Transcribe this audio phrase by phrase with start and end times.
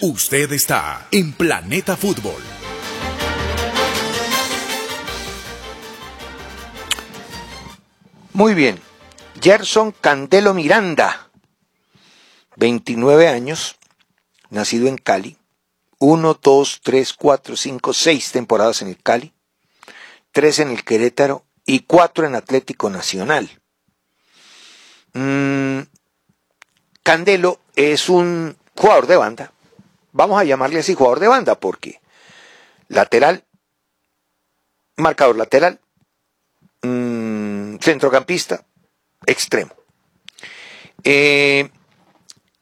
[0.00, 2.42] Usted está en Planeta Fútbol.
[8.32, 8.80] Muy bien.
[9.40, 11.28] Gerson Candelo Miranda,
[12.56, 13.76] 29 años,
[14.48, 15.36] nacido en Cali.
[15.98, 19.34] 1, 2, 3, 4, 5, 6 temporadas en el Cali,
[20.32, 23.60] 3 en el Querétaro y 4 en Atlético Nacional.
[25.12, 25.80] Mm,
[27.02, 29.52] Candelo es un jugador de banda.
[30.12, 32.00] Vamos a llamarle así jugador de banda porque
[32.88, 33.44] lateral,
[34.96, 35.80] marcador lateral,
[36.82, 38.64] mm, centrocampista,
[39.26, 39.74] extremo.
[41.04, 41.70] Eh,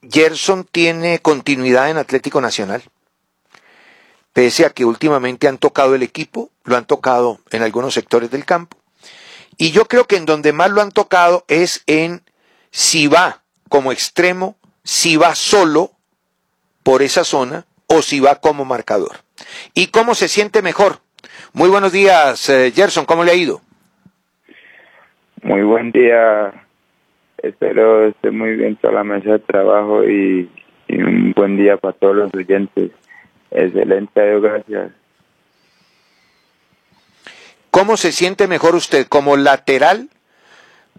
[0.02, 2.82] Gerson tiene continuidad en Atlético Nacional,
[4.32, 8.44] pese a que últimamente han tocado el equipo, lo han tocado en algunos sectores del
[8.44, 8.78] campo,
[9.56, 12.22] y yo creo que en donde más lo han tocado es en
[12.70, 15.92] si va como extremo, si va solo
[16.82, 19.16] por esa zona o si va como marcador.
[19.74, 21.00] ¿Y cómo se siente mejor?
[21.52, 23.60] Muy buenos días, eh, Gerson, ¿cómo le ha ido?
[25.42, 26.66] Muy buen día.
[27.38, 30.50] Espero esté muy bien toda la mesa de trabajo y,
[30.88, 32.90] un buen día para todos los oyentes.
[33.50, 34.92] Excelente, gracias.
[37.70, 39.06] ¿Cómo se siente mejor usted?
[39.06, 40.10] ¿Como lateral?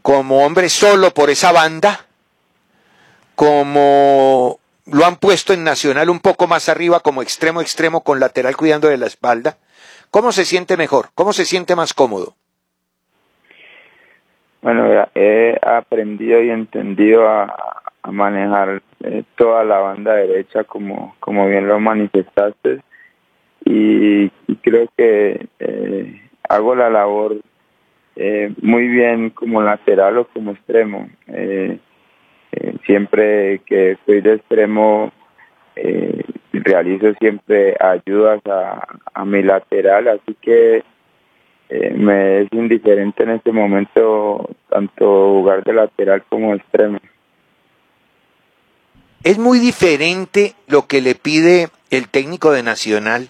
[0.01, 2.05] ¿Como hombre solo por esa banda?
[3.35, 4.60] ¿Como
[4.91, 8.87] lo han puesto en Nacional un poco más arriba como extremo extremo con lateral cuidando
[8.89, 9.57] de la espalda?
[10.09, 11.07] ¿Cómo se siente mejor?
[11.15, 12.35] ¿Cómo se siente más cómodo?
[14.61, 21.67] Bueno, he aprendido y entendido a, manejar eh, toda la banda derecha como, como bien
[21.67, 22.81] lo manifestaste
[23.63, 24.29] y,
[24.63, 27.37] creo que eh, hago la labor
[28.15, 31.09] eh, muy bien como lateral o como extremo.
[32.85, 35.11] Siempre que estoy de extremo
[36.53, 40.83] realizo siempre ayudas a, a mi lateral, así que
[41.69, 46.99] eh, me es indiferente en este momento tanto jugar de lateral como extremo.
[49.23, 53.29] Es muy diferente lo que le pide el técnico de Nacional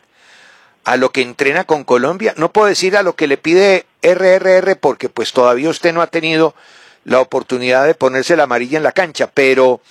[0.86, 2.34] a lo que entrena con Colombia.
[2.38, 6.08] No puedo decir a lo que le pide RRR porque pues todavía usted no ha
[6.08, 6.56] tenido
[7.04, 9.82] la oportunidad de ponerse la amarilla en la cancha, pero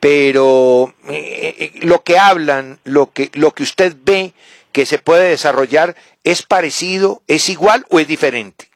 [0.00, 4.32] pero eh, eh, lo que hablan, lo que lo que usted ve
[4.72, 5.94] que se puede desarrollar
[6.24, 8.66] es parecido, es igual o es diferente?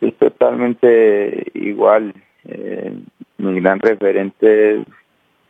[0.00, 2.14] Es totalmente igual.
[2.44, 2.94] Eh,
[3.38, 4.86] mi gran referente es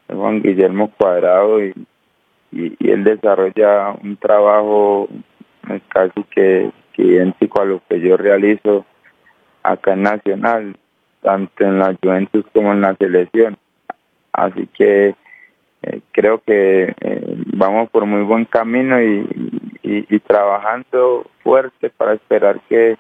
[0.09, 1.75] Juan Guillermo Cuadrado y,
[2.51, 5.09] y, él desarrolla un trabajo
[5.89, 8.85] casi que, idéntico a lo que yo realizo
[9.63, 10.77] acá en Nacional,
[11.23, 13.57] tanto en la Juventus como en la selección.
[14.33, 15.15] Así que
[15.83, 19.29] eh, creo que eh, vamos por muy buen camino y,
[20.27, 22.97] trabajando fuerte para esperar que,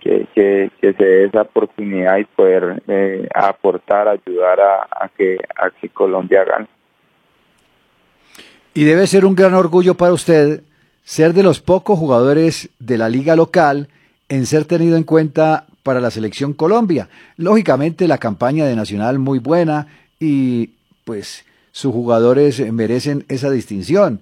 [0.00, 6.44] que, se dé esa oportunidad y poder eh, aportar, ayudar a, que, a que Colombia
[6.44, 6.66] gane.
[8.74, 10.62] Y debe ser un gran orgullo para usted
[11.04, 13.88] ser de los pocos jugadores de la liga local
[14.28, 17.08] en ser tenido en cuenta para la selección Colombia.
[17.36, 19.86] Lógicamente la campaña de Nacional muy buena
[20.18, 20.70] y
[21.04, 24.20] pues sus jugadores merecen esa distinción.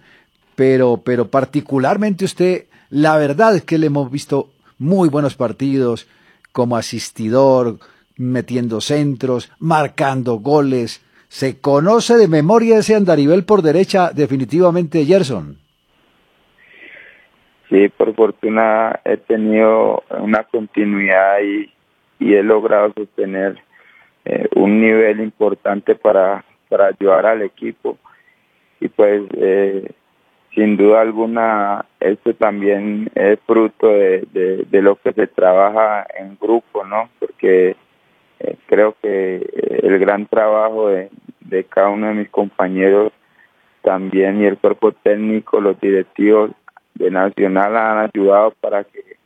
[0.55, 6.07] Pero, pero particularmente usted, la verdad es que le hemos visto muy buenos partidos
[6.53, 7.79] como asistidor,
[8.17, 11.01] metiendo centros, marcando goles.
[11.29, 15.59] ¿Se conoce de memoria ese andarivel por derecha definitivamente Gerson?
[17.69, 21.71] Sí, por fortuna he tenido una continuidad y,
[22.21, 23.59] he logrado sostener
[24.25, 27.97] eh, un nivel importante para, para ayudar al equipo
[28.81, 29.93] y pues eh,
[30.55, 37.09] sin duda alguna esto también es fruto de, lo que se trabaja en grupo, ¿no?
[37.21, 37.77] Porque
[38.41, 39.49] eh, creo que
[39.83, 43.13] el gran trabajo de cada uno de mis compañeros
[43.83, 46.51] también y el cuerpo técnico, los directivos
[46.99, 49.17] de Nacional han ayudado para que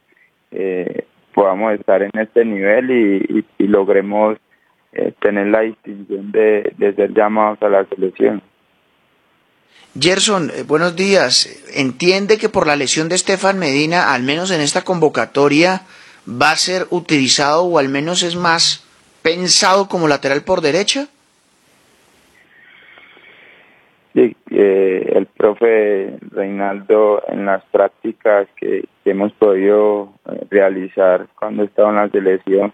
[0.50, 1.04] eh,
[1.34, 4.38] podamos estar en este nivel y, y logremos
[4.94, 8.42] eh, tener la distinción de, ser llamados a la selección.
[9.98, 11.48] Gerson, eh, buenos días.
[11.74, 15.82] ¿Entiende que por la lesión de Estefan Medina, al menos en esta convocatoria,
[16.28, 18.84] va a ser utilizado o al menos es más
[19.22, 21.08] pensado como lateral por derecha?
[24.14, 31.88] Sí, eh, el profe Reinaldo en las prácticas que, hemos podido eh, realizar cuando estaba
[31.90, 32.72] en la selección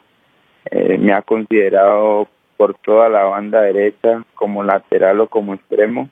[0.70, 6.10] eh, me ha considerado por toda la banda derecha como lateral o como extremo.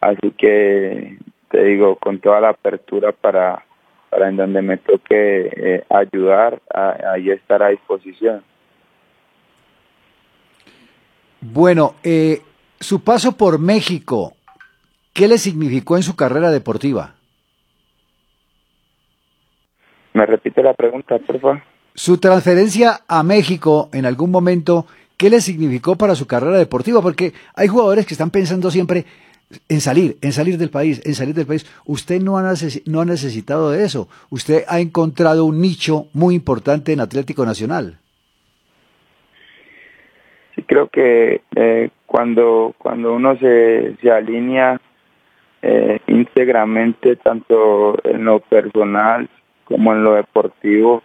[0.00, 1.18] Así que
[1.50, 3.64] te digo, con toda la apertura para,
[4.10, 8.42] para en donde me toque ayudar, ahí estar a disposición.
[11.46, 12.40] Bueno, eh,
[12.80, 14.33] su paso por México,
[15.14, 17.14] ¿qué le significó en su carrera deportiva?
[20.12, 21.62] ¿Me repite la pregunta, por favor?
[21.94, 27.00] Su transferencia a México en algún momento, ¿qué le significó para su carrera deportiva?
[27.00, 29.06] Porque hay jugadores que están pensando siempre
[29.68, 31.64] en salir, en salir del país, en salir del país.
[31.84, 32.54] Usted no ha,
[32.86, 34.08] no ha necesitado de eso.
[34.30, 37.98] Usted ha encontrado un nicho muy importante en Atlético Nacional.
[40.54, 44.80] Sí, creo que eh, cuando, cuando uno se, se alinea
[45.66, 49.30] eh, íntegramente, tanto en lo personal
[49.64, 51.02] como en lo deportivo,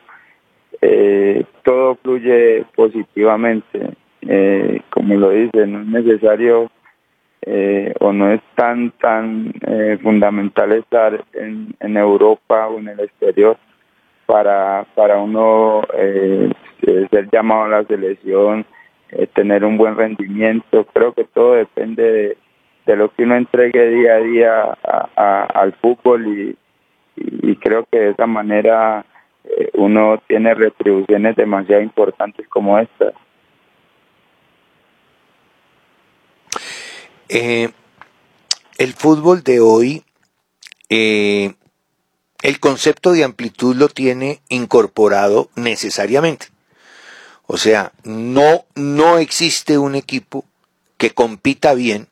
[0.81, 3.93] eh, todo fluye positivamente.
[4.21, 6.69] Eh, como lo dice, no es necesario
[7.41, 12.99] eh, o no es tan tan eh, fundamental estar en, en Europa o en el
[12.99, 13.57] exterior
[14.25, 16.51] para para uno eh,
[17.09, 18.65] ser llamado a la selección
[19.11, 20.85] eh, tener un buen rendimiento.
[20.93, 22.37] Creo que todo depende de,
[22.95, 24.77] lo que uno entregue día a día
[25.15, 26.57] al fútbol y,
[27.57, 29.05] creo que de esa manera
[29.43, 33.11] eh, uno tiene retribuciones demasiado importantes como esta.
[37.27, 37.69] Eh,
[38.77, 40.03] el fútbol de hoy,
[40.89, 46.47] el concepto de amplitud lo tiene incorporado necesariamente.
[47.45, 50.45] O sea, no, no existe un equipo
[50.99, 52.08] que compita bien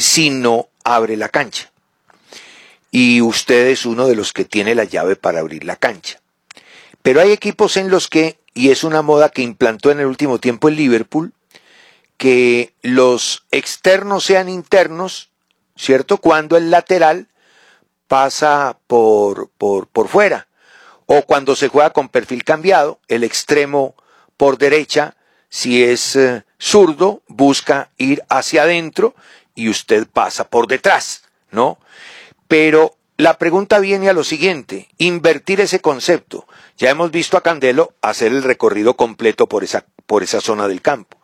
[0.00, 1.70] si no abre la cancha.
[2.90, 6.20] Y usted es uno de los que tiene la llave para abrir la cancha.
[7.02, 10.38] Pero hay equipos en los que, y es una moda que implantó en el último
[10.38, 11.32] tiempo el Liverpool,
[12.16, 15.30] que los externos sean internos,
[15.76, 16.18] ¿cierto?
[16.18, 17.28] Cuando el lateral
[18.08, 20.48] pasa por, por, por fuera.
[21.06, 23.94] O cuando se juega con perfil cambiado, el extremo
[24.36, 25.16] por derecha,
[25.48, 29.14] si es eh, zurdo, busca ir hacia adentro
[29.60, 31.78] y usted pasa por detrás, ¿no?
[32.48, 36.46] Pero la pregunta viene a lo siguiente, invertir ese concepto.
[36.78, 40.80] Ya hemos visto a Candelo hacer el recorrido completo por esa, por esa zona del
[40.80, 41.18] campo.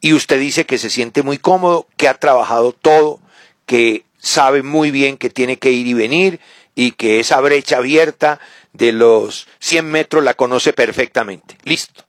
[0.00, 3.20] Y usted dice que se siente muy cómodo, que ha trabajado todo,
[3.66, 6.38] que sabe muy bien que tiene que ir y venir
[6.76, 8.38] y que esa brecha abierta
[8.72, 11.58] de los 100 metros la conoce perfectamente.
[11.64, 12.04] Listo.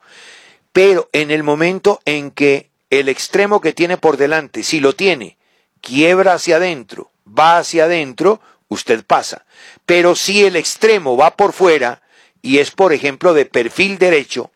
[0.71, 5.37] Pero en el momento en que el extremo que tiene por delante, si lo tiene,
[5.83, 8.39] quiebra hacia adentro, va hacia adentro,
[8.69, 9.45] usted pasa.
[9.85, 12.01] Pero si el extremo va por fuera
[12.41, 14.49] y es, por ejemplo, de perfil derecho,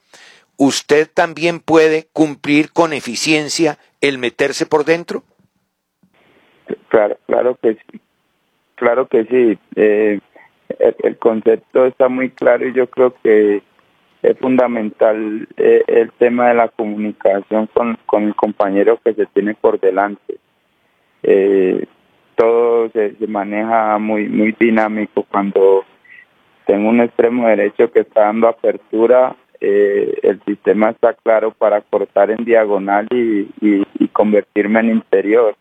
[0.58, 5.24] usted también puede cumplir con eficiencia el meterse por dentro.
[6.90, 8.02] Claro, claro que sí.
[8.76, 9.60] Claro que sí.
[9.76, 10.20] Eh,
[11.04, 13.64] el, concepto está muy claro y yo creo que
[14.22, 19.56] es fundamental eh, el tema de la comunicación con, con el compañero que se tiene
[19.56, 20.38] por delante.
[21.28, 21.86] Eh,
[22.36, 25.84] todo se, maneja muy muy dinámico cuando
[26.66, 32.32] tengo un extremo derecho que está dando apertura, eh, el sistema está claro para cortar
[32.32, 35.56] en diagonal y, y, convertirme en interior.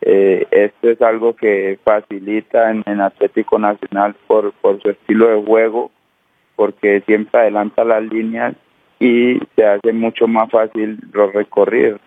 [0.00, 5.90] esto es algo que facilita en, en Atlético Nacional por, por su estilo de juego
[6.60, 8.54] porque siempre adelanta las líneas
[8.98, 12.02] y se hace mucho más fácil los recorridos.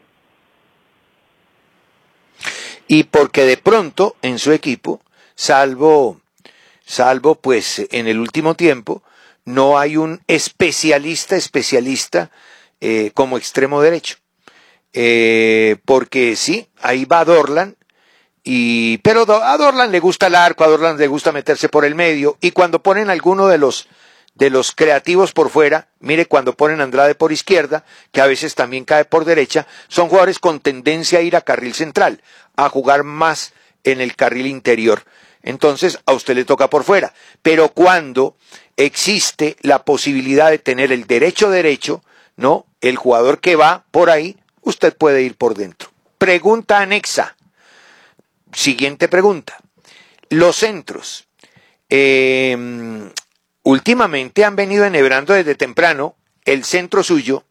[2.88, 5.02] Y porque de pronto en su equipo,
[5.36, 6.20] salvo,
[6.86, 9.04] salvo pues en el último tiempo,
[9.46, 12.32] no hay un especialista, especialista
[12.82, 14.18] eh, como extremo derecho.
[14.94, 17.76] Eh, porque sí, ahí va Dorlan,
[18.44, 21.96] y, pero a Dorlan le gusta el arco, a Dorlan le gusta meterse por el
[21.96, 23.88] medio, y cuando ponen alguno de los
[24.36, 28.86] de los creativos por fuera, mire cuando ponen Andrade por izquierda, que a veces también
[28.86, 32.22] cae por derecha, son jugadores con tendencia a ir a carril central,
[32.56, 35.04] a jugar más en el carril interior.
[35.44, 37.14] Entonces a usted le toca por fuera.
[37.42, 38.36] Pero cuando
[38.78, 42.04] existe la posibilidad de tener el derecho derecho,
[42.38, 42.66] ¿no?
[42.82, 45.92] El jugador que va por ahí, usted puede ir por dentro.
[46.18, 47.36] Pregunta anexa.
[48.54, 49.58] siguiente pregunta.
[50.30, 51.28] Los centros.
[51.90, 53.12] Eh,
[53.64, 56.16] últimamente han venido enhebrando desde temprano
[56.46, 57.44] el centro suyo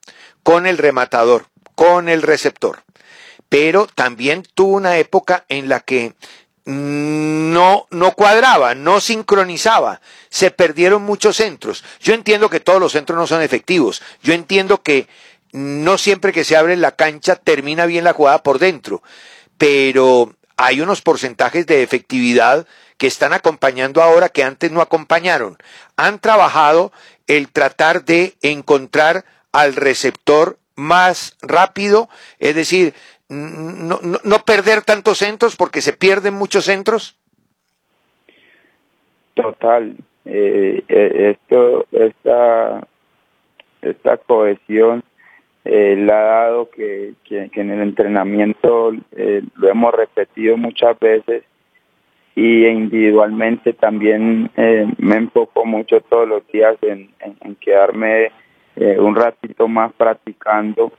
[0.42, 2.82] con el rematador, con el receptor.
[3.48, 6.14] Pero también tuvo una época en la que
[6.64, 10.00] no, no cuadraba, no sincronizaba,
[10.30, 11.84] se perdieron muchos centros.
[12.00, 15.08] Yo entiendo que todos los centros no son efectivos, yo entiendo que
[15.52, 19.02] no siempre que se abre la cancha termina bien la jugada por dentro,
[19.58, 22.66] pero hay unos porcentajes de efectividad
[23.02, 25.56] que están acompañando ahora que antes no acompañaron.
[25.96, 26.92] Han trabajado
[27.26, 32.94] el tratar de encontrar al receptor más rápido, es decir,
[33.28, 37.18] no, no, perder tantos centros porque se pierden muchos centros?
[39.34, 39.96] Total.
[40.24, 42.86] Eh, eh, esto, esta,
[43.80, 45.02] esta cohesión
[45.64, 51.42] eh, le ha dado que, que, en el entrenamiento lo hemos repetido muchas veces
[52.34, 57.10] y individualmente también me enfoco mucho todos los días en,
[57.60, 58.32] quedarme
[58.76, 60.92] un ratito más practicando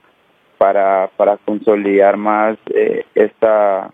[0.64, 3.92] para, para consolidar más eh, esta,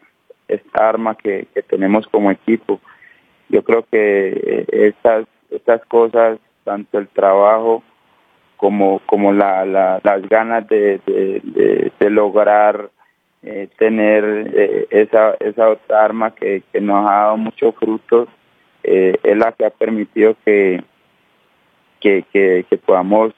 [0.47, 2.79] esta arma que, tenemos como equipo.
[3.49, 7.81] Yo creo que eh, estas, estas cosas, tanto el trabajo
[8.57, 12.91] como, como la, las ganas de, de, lograr
[13.43, 18.27] eh, tener esa, esa otra arma que, nos ha dado muchos frutos,
[18.81, 20.81] es la que ha permitido que,
[21.99, 23.33] que, que, podamos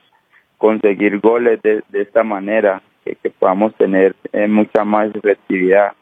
[0.58, 5.94] conseguir goles de, de esta manera que, podamos tener eh, mucha más efectividad.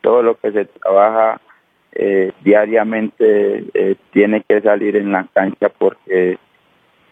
[0.00, 1.40] Todo lo que se trabaja
[1.92, 6.38] eh, diariamente eh, tiene que salir en la cancha porque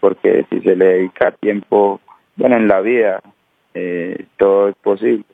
[0.00, 1.98] porque si se le dedica tiempo,
[2.36, 3.22] bueno, en la vida
[4.36, 5.24] todo es posible.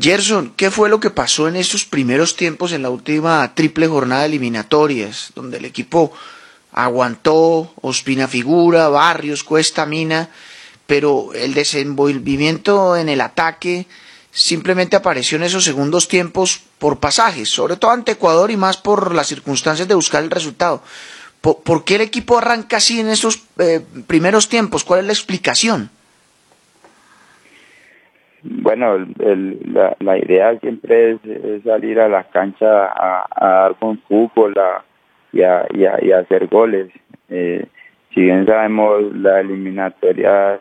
[0.00, 4.26] Gerson, ¿qué fue lo que pasó en estos primeros tiempos en la última triple jornada
[4.26, 6.12] eliminatorias, donde el equipo
[6.72, 10.30] aguantó, Ospina Figura, Barrios, Cuesta, Mina,
[10.86, 13.88] pero el desenvolvimiento en el ataque
[14.30, 19.12] simplemente apareció en esos segundos tiempos por pasajes, sobre todo ante Ecuador y más por
[19.14, 20.80] las circunstancias de buscar el resultado.
[21.40, 24.84] ¿Por, qué el equipo arranca así en esos eh, primeros tiempos?
[24.84, 25.90] ¿Cuál es la explicación?
[28.42, 29.06] Bueno,
[30.00, 34.54] la, idea siempre es, salir a la cancha a, dar con fútbol
[35.32, 35.66] y, a,
[36.18, 36.88] hacer goles.
[37.28, 37.66] Eh,
[38.14, 40.60] si bien sabemos la eliminatoria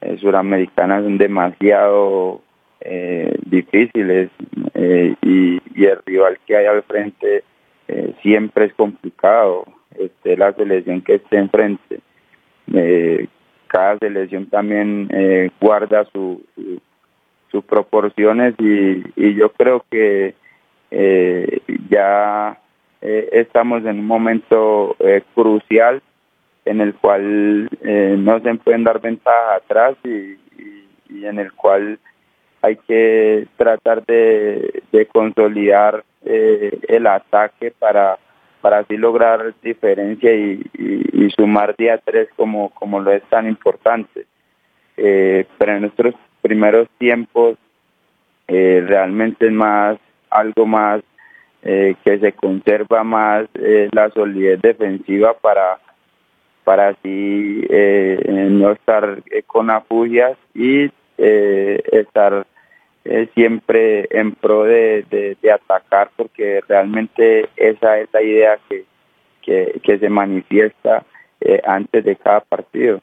[0.00, 2.40] eh, suramericanas son demasiado
[2.84, 4.30] eh, difíciles
[4.74, 7.44] eh, y, el rival que hay al frente
[7.86, 9.64] eh, siempre es complicado,
[9.96, 12.00] este, la selección que esté enfrente.
[13.68, 15.08] cada selección también
[15.60, 16.42] guarda su,
[17.52, 20.34] sus proporciones y, y, yo creo que
[21.88, 22.58] ya
[23.00, 24.96] estamos en un momento
[25.34, 26.02] crucial
[26.64, 30.38] en el cual eh, no se pueden dar ventajas atrás y,
[31.24, 31.98] en el cual
[32.62, 34.82] hay que tratar de,
[35.12, 38.18] consolidar eh, el ataque para,
[38.60, 40.62] para así lograr diferencia y,
[41.36, 44.26] sumar día tres como, como lo es tan importante.
[44.96, 47.56] Eh, pero en nuestros primeros tiempos
[48.46, 49.96] realmente es más
[50.28, 51.00] algo más
[51.62, 53.46] que se conserva más
[53.92, 55.78] la solidez defensiva para
[56.64, 62.46] para así eh, no estar eh, con afugias y eh, estar
[63.34, 68.84] siempre en pro de, atacar porque realmente esa es la idea que,
[69.82, 71.04] que, se manifiesta
[71.64, 73.00] antes de cada partido.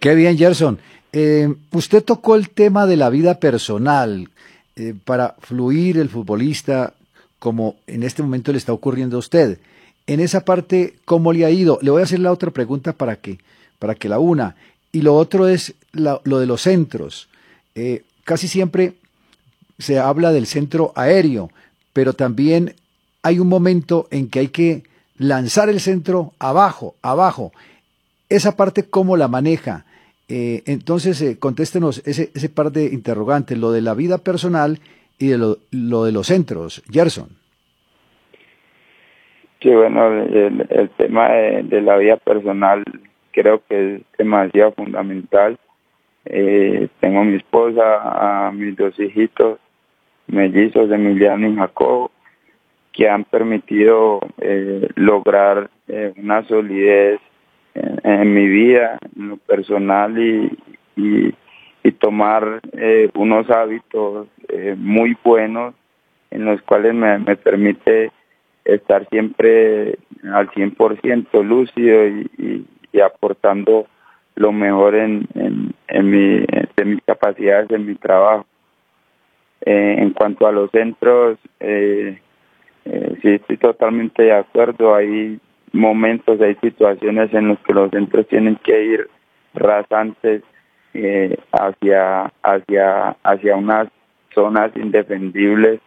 [0.00, 0.78] Qué bien, Gerson.
[1.72, 4.28] Usted tocó el tema de la vida personal
[5.04, 6.92] para fluir el futbolista
[7.38, 9.58] como en este momento le está ocurriendo a usted
[10.06, 11.78] en esa parte, ¿cómo le ha ido?
[11.82, 13.38] Le voy a hacer la otra pregunta para que,
[13.78, 14.54] para que la una.
[14.92, 17.28] Y lo otro es lo de los centros.
[17.74, 18.94] Eh, casi siempre
[19.78, 21.50] se habla del centro aéreo,
[21.92, 22.74] pero también
[23.22, 24.84] hay un momento en que hay que
[25.18, 27.52] lanzar el centro abajo, abajo.
[28.28, 29.84] Esa parte, ¿cómo la maneja?
[30.28, 34.80] Eh, entonces, eh, contéstenos ese, ese par de interrogantes, lo de la vida personal
[35.18, 36.82] y de lo, lo de los centros.
[36.90, 37.28] Gerson.
[39.60, 42.84] Sí, bueno, el, tema de, la vida personal
[43.32, 45.58] creo que es demasiado fundamental.
[46.26, 49.58] Eh, tengo a mi esposa, a mis dos hijitos,
[50.26, 52.10] mellizos, Emiliano y Jacob,
[52.92, 57.20] que han permitido eh, lograr eh, una solidez
[58.02, 60.58] en, mi vida, en lo personal y,
[60.96, 61.34] y,
[62.00, 65.74] tomar eh, unos hábitos eh, muy buenos
[66.30, 68.10] en los cuales me, me permite
[68.64, 73.86] estar siempre al 100% lúcido y, y, aportando
[74.34, 76.44] lo mejor en, en, en mi,
[76.76, 78.46] de mis capacidades en mi trabajo.
[79.62, 82.20] Eh, en cuanto a los centros, eh,
[82.84, 84.94] eh, sí estoy totalmente de acuerdo.
[84.94, 85.40] Hay
[85.76, 89.08] momentos, hay situaciones en los que los centros tienen que ir
[89.54, 90.42] rasantes
[90.94, 93.88] eh, hacia, hacia, hacia unas
[94.34, 95.80] zonas indefendibles.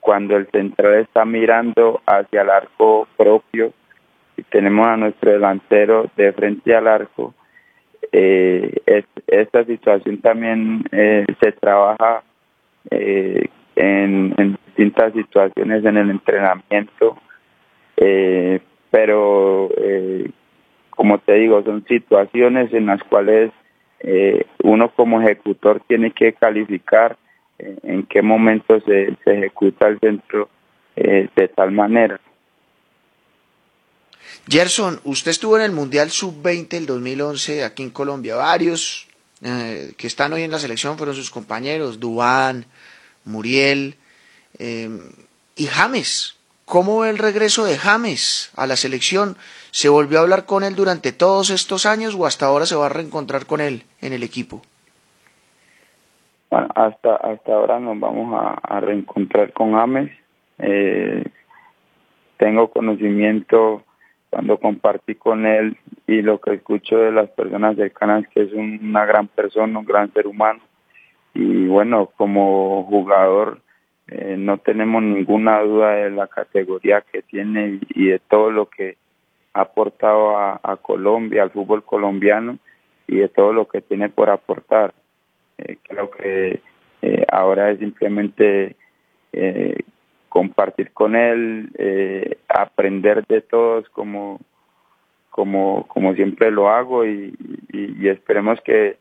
[0.00, 3.72] Cuando el central está mirando hacia el arco propio
[4.36, 7.34] y tenemos a nuestro delantero de frente al arco,
[8.10, 12.22] eh, esta situación también eh, se trabaja
[12.90, 17.18] eh, en, distintas situaciones en el entrenamiento,
[18.92, 20.30] pero eh,
[20.90, 23.50] como te digo, son situaciones en las cuales
[23.98, 27.16] eh, uno como ejecutor tiene que calificar
[27.58, 30.48] en qué momento se, se ejecuta el centro
[30.94, 32.20] eh, de tal manera.
[34.46, 38.36] Gerson, usted estuvo en el Mundial Sub-20 del 2011 aquí en Colombia.
[38.36, 39.08] Varios
[39.42, 42.66] eh, que están hoy en la selección fueron sus compañeros, Dubán,
[43.24, 43.96] Muriel
[44.58, 44.90] eh,
[45.56, 46.36] y James.
[46.72, 49.36] ¿Cómo ve el regreso de James a la selección?
[49.72, 52.86] ¿Se volvió a hablar con él durante todos estos años o hasta ahora se va
[52.86, 54.62] a reencontrar con él en el equipo?
[56.50, 60.12] Bueno, hasta hasta ahora nos vamos a, reencontrar con James.
[60.60, 61.22] Eh,
[62.38, 63.82] tengo conocimiento
[64.30, 65.76] cuando compartí con él
[66.06, 69.84] y lo que escucho de las personas cercanas que es un, una gran persona, un
[69.84, 70.60] gran ser humano.
[71.34, 73.60] Y bueno, como jugador
[74.14, 78.96] eh, no tenemos ninguna duda de la categoría que tiene y, de todo lo que
[79.54, 82.58] ha aportado a, Colombia, al fútbol colombiano
[83.06, 84.92] y de todo lo que tiene por aportar.
[85.56, 86.60] Eh, creo que
[87.00, 88.76] eh, ahora es simplemente
[89.32, 89.78] eh,
[90.28, 94.40] compartir con él, eh, aprender de todos como,
[95.30, 97.34] como, como siempre lo hago y,
[98.02, 98.98] esperemos que,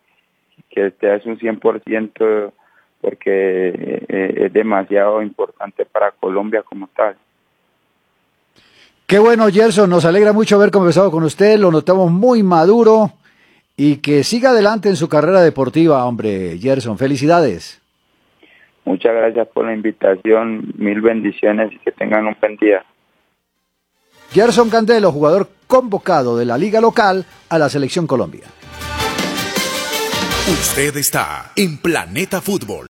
[0.70, 2.54] que este es un 100%
[3.02, 7.16] porque eh, es demasiado importante para Colombia como tal.
[9.08, 13.12] Qué bueno, Gerson, nos alegra mucho haber conversado con usted, lo notamos muy maduro
[13.76, 17.82] y que siga adelante en su carrera deportiva, hombre, Gerson, felicidades.
[18.86, 22.86] Muchas gracias por la invitación, mil bendiciones y que tengan un buen día.
[24.32, 28.46] Gerson Candelo, jugador convocado de la liga local a la selección Colombia.
[30.48, 32.80] Usted está en Planeta Fútbol.